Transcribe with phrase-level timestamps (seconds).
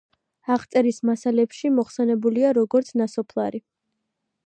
[0.53, 3.67] აღწერის მასალებში მოხსენებულია, როგორც ნასოფლარი.